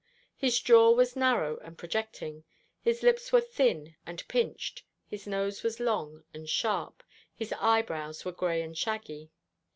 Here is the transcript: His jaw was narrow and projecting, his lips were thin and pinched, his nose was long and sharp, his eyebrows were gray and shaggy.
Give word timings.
His 0.35 0.59
jaw 0.59 0.93
was 0.93 1.15
narrow 1.15 1.57
and 1.59 1.77
projecting, 1.77 2.43
his 2.79 3.03
lips 3.03 3.31
were 3.31 3.39
thin 3.39 3.97
and 4.03 4.27
pinched, 4.27 4.81
his 5.05 5.27
nose 5.27 5.61
was 5.61 5.79
long 5.79 6.23
and 6.33 6.49
sharp, 6.49 7.03
his 7.35 7.53
eyebrows 7.59 8.25
were 8.25 8.31
gray 8.31 8.63
and 8.63 8.75
shaggy. 8.75 9.29